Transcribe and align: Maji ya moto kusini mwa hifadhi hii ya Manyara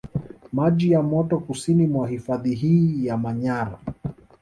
Maji 0.53 0.91
ya 0.91 1.01
moto 1.03 1.39
kusini 1.39 1.87
mwa 1.87 2.07
hifadhi 2.07 2.55
hii 2.55 3.05
ya 3.05 3.17
Manyara 3.17 3.79